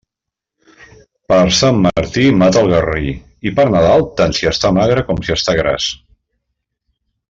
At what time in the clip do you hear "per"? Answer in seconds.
1.31-1.37, 3.61-3.69